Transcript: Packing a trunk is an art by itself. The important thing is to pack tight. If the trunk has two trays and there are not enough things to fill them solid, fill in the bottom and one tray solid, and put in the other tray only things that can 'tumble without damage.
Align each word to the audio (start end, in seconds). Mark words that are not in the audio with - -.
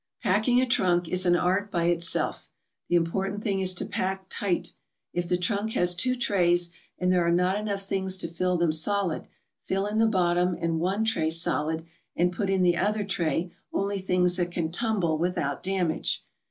Packing 0.23 0.59
a 0.59 0.65
trunk 0.65 1.07
is 1.07 1.27
an 1.27 1.35
art 1.35 1.69
by 1.69 1.83
itself. 1.83 2.49
The 2.89 2.95
important 2.95 3.43
thing 3.43 3.59
is 3.59 3.75
to 3.75 3.85
pack 3.85 4.25
tight. 4.31 4.71
If 5.13 5.27
the 5.27 5.37
trunk 5.37 5.73
has 5.73 5.93
two 5.93 6.15
trays 6.15 6.71
and 6.97 7.13
there 7.13 7.23
are 7.23 7.29
not 7.31 7.55
enough 7.59 7.83
things 7.83 8.17
to 8.17 8.27
fill 8.27 8.57
them 8.57 8.71
solid, 8.71 9.27
fill 9.63 9.85
in 9.85 9.99
the 9.99 10.07
bottom 10.07 10.57
and 10.59 10.79
one 10.79 11.05
tray 11.05 11.29
solid, 11.29 11.85
and 12.15 12.33
put 12.33 12.49
in 12.49 12.63
the 12.63 12.77
other 12.77 13.03
tray 13.03 13.51
only 13.71 13.99
things 13.99 14.37
that 14.37 14.49
can 14.49 14.71
'tumble 14.71 15.19
without 15.19 15.61
damage. 15.61 16.25